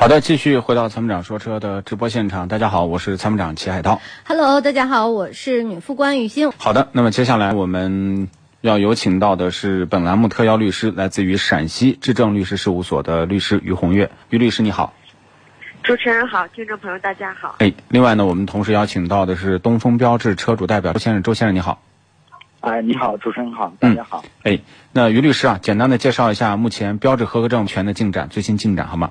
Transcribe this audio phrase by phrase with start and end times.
[0.00, 2.48] 好的，继续回到参谋长说车的直播现场。
[2.48, 4.00] 大家好，我是参谋长齐海涛。
[4.26, 6.50] Hello，大家好，我是女副官雨欣。
[6.56, 8.30] 好的，那么接下来我们
[8.62, 14.10] 要有请到的是本栏目特邀律师，来自于陕西智正律师事务所的律师于红月。
[14.30, 14.94] 于律师你好。
[15.82, 17.56] 主持人好，听众朋友大家好。
[17.58, 21.82] 哎，另外呢，我们同时邀请到的是东风标致车主代表周先生，周先生你好。
[22.60, 24.24] 哎，你好，主持人好，大家好。
[24.44, 24.60] 哎，
[24.92, 29.10] 那于律师啊，简单的介绍一下目前标致合格证全的进展，最新进展好吗？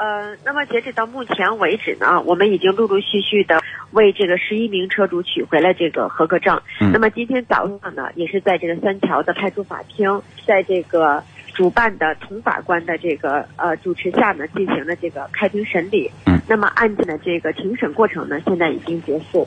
[0.00, 6.58] 好，呃，那么截止到目前为止呢，我们已经陆陆续续的为这个十一名车主取回了这个合格证。
[6.80, 16.10] 嗯那么今天早上呢，也是在这个三桥的派出法庭，在这个主办的童法官的这个呃主持下呢，进行了这个开庭审理。
[16.24, 16.40] 嗯。
[16.48, 19.46] 那么案件的这个庭审过程呢，现在已经结束。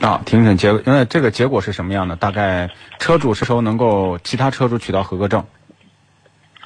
[0.00, 2.16] 啊，庭审结，那这个结果是什么样的？
[2.16, 5.44] 大概车主是时候能够其他车主取到合格证？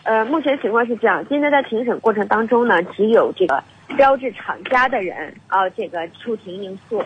[0.05, 3.62] 呃，目前情况是这样，今天在庭审过程当中呢，只有这个
[3.97, 7.00] 标志厂家的人啊、这个出庭应诉，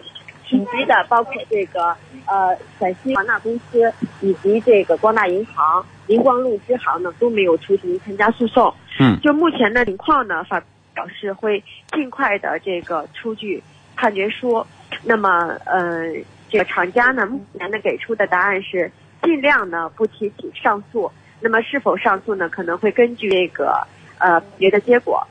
[0.47, 1.95] 其余的包括这个
[2.27, 8.73] 呃陕西华纳公司以及这个光大银行、林光路支行呢都没有出庭参加诉讼。
[8.99, 10.63] 嗯就目前的情况呢，法
[10.95, 13.63] 表示会尽快的这个出具
[13.95, 14.65] 判决书。
[15.05, 16.15] 那么呃，
[16.49, 18.91] 这个厂家呢目前呢给出的答案是
[19.23, 21.13] 尽量呢不提起上诉。
[21.41, 22.49] 那么是否上诉呢？
[22.49, 23.87] 可能会根据这个
[24.19, 25.27] 呃别的结果。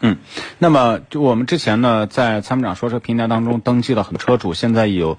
[0.00, 0.16] 嗯
[0.58, 5.18] 那么就我们之前呢，在参谋长说车平台当中登记了很多车主，现在有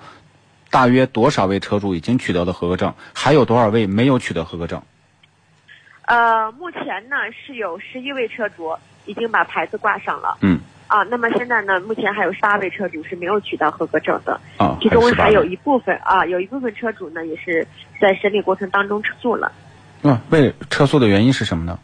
[0.69, 2.93] 大约多少位车主已经取得了合格证？
[3.13, 4.81] 还有多少位没有取得合格证？
[6.05, 8.73] 呃，目前呢是有十一位车主
[9.05, 11.03] 已经把牌子挂上了嗯，啊。
[11.03, 17.67] 那么现在呢，目前还有十八位车主是没有取到合格证的，啊，其中还有一一部分啊，有一部分车主呢也是
[17.99, 19.51] 在审理过程当中撤诉了。
[20.03, 21.79] 嗯，为撤诉的原因是什么呢？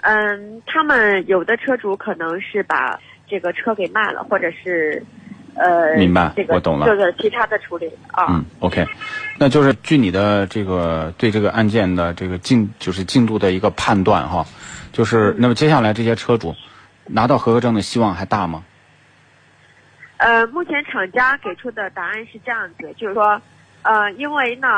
[0.00, 5.02] 嗯，他们有的车主可能是把这个车给卖了，或者是
[5.54, 8.26] 呃，明白这个我懂了就是其他的处理啊。
[8.28, 8.86] 嗯，OK，
[9.38, 14.44] 那就是据你的这个对这个案件的这个进就是进度的一个判断哈，
[14.92, 16.54] 就是那么接下来这些车主
[17.06, 18.64] 拿到合格证的希望还大吗？
[20.16, 23.40] 呃，目前厂家给出的答案是这样子，就是说，
[23.82, 24.68] 呃，因为呢，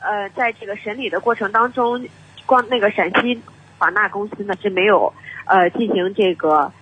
[0.00, 2.04] 呃，在这个审理的过程当中，
[2.46, 3.40] 光那个陕西
[3.78, 5.12] 华纳公司呢是没有
[5.44, 6.72] 呃进行这个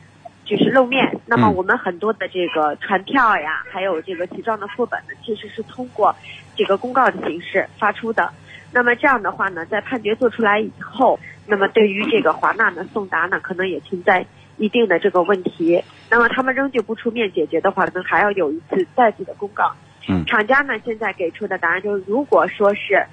[0.44, 1.20] 就是露面。
[1.26, 6.14] 那么我们很多的这个传票呀，还有这个起状的副本呢，其实是通过
[6.56, 8.32] 这个公告的形式发出的。
[8.70, 14.24] 那么这样的话呢，在判决做出来以后，那么对于这个华纳呢送达呢，可能也存在
[14.58, 15.82] 一定的这个问题。
[16.10, 19.74] 那么他们仍旧不出面解决的话，可能还要有一次再次的公告。
[20.08, 23.06] 嗯厂家呢现在给出的答案就是，如果说是，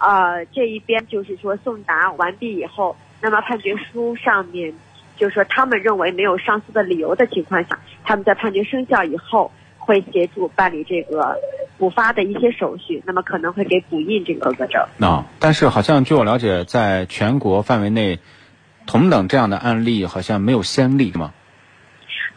[0.00, 4.72] 呃，这一边就是说送达完毕以后，那么判决书上面
[5.16, 11.36] 就是说他们认为没有上诉的理由的情况下，他们在判决生效以后会协助办理这个
[11.76, 14.80] 补发的一些手续，那么可能会给补印这个合格证。
[15.00, 18.18] 啊，但是好像据我了解，在全国范围内，
[18.86, 21.34] 同等这样的案例好像没有先例是吗？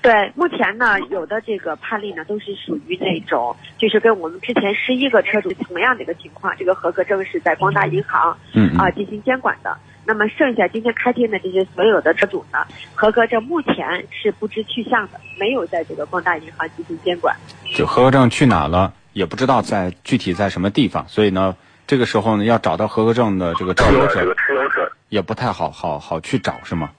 [0.01, 9.77] 对，目前呢，有的这个判例呢，都是属于那种，就是跟我们之前十一个车主同样的一个情况，这个合格证是在光大银行嗯啊、嗯进行监管的。
[10.03, 17.35] 那么剩下今天开庭的这些所有的车主呢，合格证目前是不知去向的，没有在这个光大银行进行监管。
[17.75, 26.89] 就合格证去哪了，也不知道在具体在什么地方，所以呢，这个时候呢，要找到合格证的这个持有者持有者也不太好好好去找，是吗？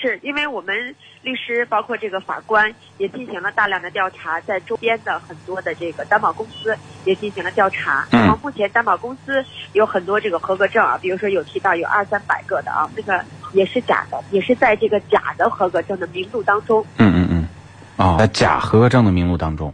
[0.00, 8.06] 是因为我们律师包括这个法官也进行了大量的调查，在周边的很多的这个担保公司也进行了调查。
[8.12, 16.84] 嗯然后目前担保公司有很多这个合格证啊，比如说有提到有二三百个的啊，那个也是假的，也是在这个假的合格证的名录当中。
[16.98, 19.72] 嗯嗯嗯，啊、在假合格证的名录当中。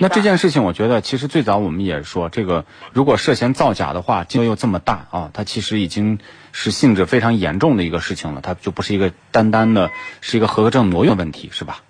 [0.00, 6.18] 那这件事情，我觉得其实最早我们也说，这个如果涉嫌造假的话，金额又这么大啊，它其实已经
[6.52, 11.82] 是性质非常严重的一个事情了，它就不是一个单单的是一个合格证挪用问题，是吧？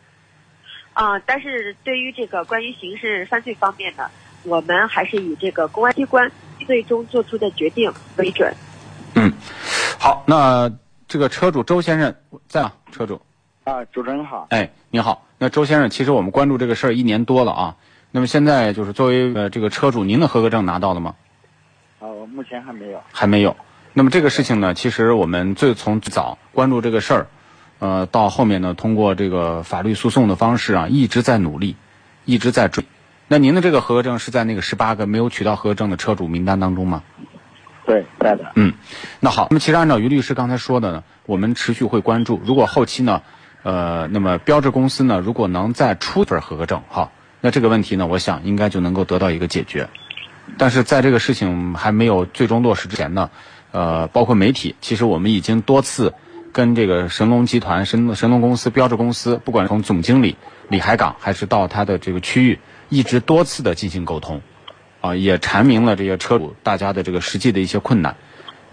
[0.92, 4.10] 啊、但是对于这个关于刑事犯罪方面呢，
[4.44, 6.30] 我们还是以这个公安机关
[6.66, 8.54] 最终做出的决定为准。
[9.14, 9.32] 嗯
[9.98, 10.70] 好，那
[11.08, 12.14] 这个车主周先生
[12.46, 12.72] 在吗？
[12.92, 13.20] 车主，
[13.64, 14.46] 啊，主持人好。
[14.50, 15.26] 哎，你好。
[15.38, 17.76] 那周先生，其实我们关注这个事儿一年多了啊。
[18.16, 21.16] 那么现在就是作为呃这个车主，您的合格证拿到了吗？
[21.98, 23.00] 啊，我目前还没有。
[23.10, 23.56] 还没有。
[23.92, 27.26] 那么这个事情呢，其实我们最从最早关注这个事儿，
[27.80, 31.74] 呃，到后面呢，通过这个法律诉讼的方式啊，一直在努力，
[32.24, 32.84] 一直在追。
[33.26, 37.02] 那您的这个合格证是在那个十八个没有取到合格证的车主名单当中吗？
[37.84, 38.52] 对，在的。
[38.54, 38.74] 嗯，
[39.18, 42.40] 那好，那么其实按照于律师刚才说的呢，我们持续会关注。
[42.44, 43.22] 如果后期呢，
[43.64, 47.10] 呃，那么标志公司呢，如果能再出一份合格证，哈，
[47.44, 49.86] 那这个问题呢，我想应该就能够得到一个解决。
[50.56, 53.28] 但是在这个事情还没有最终落实之前呢，
[53.70, 56.14] 呃，包括媒体，其实我们已经多次
[56.54, 60.34] 跟这个神龙集团、神神龙公司、标志公司，不管从总经理
[60.70, 62.58] 李海港，还是到他的这个区域，
[62.88, 64.40] 一直多次的进行沟通，
[65.02, 68.16] 啊，也阐明了这些车主大家的这个实际的一些困难。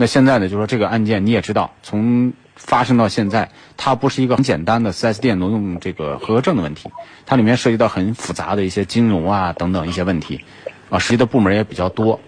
[0.01, 6.89] 那现在呢，就说这个案件你也知道，从发生到现在，它不是一个很简单的 4S 店挪用这个合格证的问题，
[7.23, 10.43] 它里面涉及到很复杂的一些金融啊等等一些问题，
[10.89, 12.19] 啊，涉及的部门也比较多，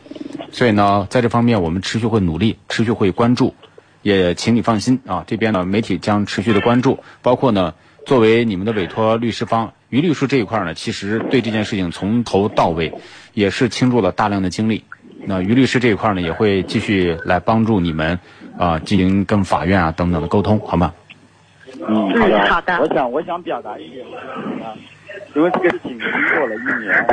[0.52, 3.56] 所以呢，在这方面我们持续会努力，持续会关注，
[4.04, 7.74] 也请你放心啊，这边呢媒体将持续的关注，包括呢
[8.06, 12.94] 作为你们的委托律师方，于律师这一块呢，其实对这件事情从头到尾
[13.34, 14.84] 也是倾注了大量的精力。
[15.26, 18.20] 那于律师这一块呢，也会继续来帮助你们
[18.58, 20.94] 啊，进行跟法院啊等等的沟通，好吗？
[21.88, 22.46] 嗯，好嗯的。
[22.48, 24.76] 好的我想，我想表达一点就是啊，
[25.36, 27.08] 因为这个事情已经过了一年，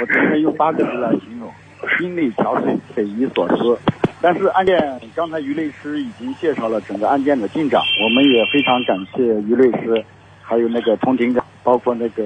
[0.00, 1.50] 我只能用八个字来形容：
[1.98, 3.78] 心力憔悴，匪夷所思。
[4.20, 10.04] 但是案件刚才于律师已经介绍了整个案件的进展，我们也非常感谢于律师，
[10.42, 12.24] 还有那个通庭长，包括那个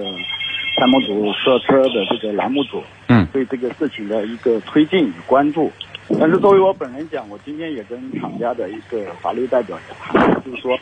[0.78, 2.82] 参谋组涉车的这个栏目组，
[3.12, 5.70] 嗯对这个事情的一个推进与关注。
[6.18, 10.76] 但是作为我本人讲，我今天也跟厂家的一个法律代表也谈，就是说，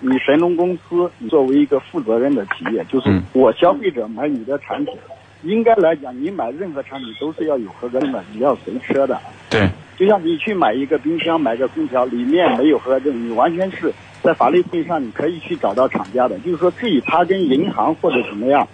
[0.00, 4.94] 你神龙公司，你作为一个负责任的企业，就是嗯我消费者买你的产品，
[5.42, 9.18] 应该来讲，你买任何产品都是要有合格证的，你要随车的。
[9.48, 9.66] 对，
[9.96, 13.92] 就像你去买一个冰箱、买个空调，里面没有合格证，你完全是
[14.22, 16.36] 在法律意义上你可以去找到厂家的。
[16.40, 18.68] 就是说，至于他跟银行或者怎么样，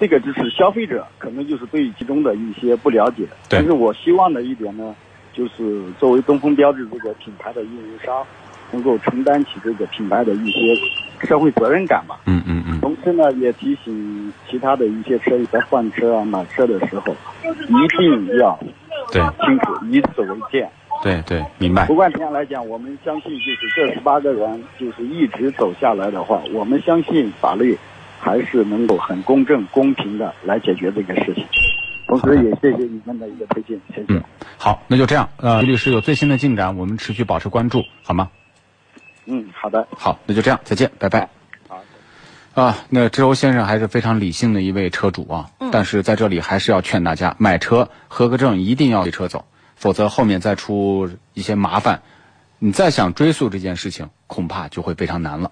[0.00, 3.24] 这个就是消费者可能就是对其中的一些不了解。
[3.50, 4.94] 对但是我希望的一点呢，
[5.34, 8.24] 就是作为东风标致这个品牌的运营商，
[8.72, 10.74] 能够承担起这个品牌的一些
[11.26, 12.18] 社会责任感吧。
[12.24, 17.14] 嗯嗯嗯，同时呢，也提醒其他的一些车主在换车啊、买车的时候，
[17.44, 18.58] 一定要
[19.12, 20.66] 对清楚，以此为鉴。
[21.02, 21.94] 对对，明白不。
[21.94, 27.76] 管怎样来讲，我们相信就是这十八个人就是一直走下来的话，我们相信法律
[28.20, 31.46] 还是能够很公正、公平的来解决这个事情。
[32.06, 34.06] 同时也谢谢你们的一个推荐，谢谢。
[34.08, 34.22] 嗯，
[34.58, 35.28] 好，那就这样。
[35.36, 38.28] 呃，于律师有最新的进展，我们持续保持关注，好吗？
[39.26, 41.28] 嗯，好的，好，那就这样，再见，拜拜。
[41.68, 41.80] 好。
[42.54, 49.44] 啊，那周先生还是非常理性的一位车主啊，但是在这里还是要劝大家，买车合格证一定要随车走，
[49.76, 52.02] 否则后面再出一些麻烦，
[52.58, 55.48] 你再想追溯这件事情，恐怕就会非常难了。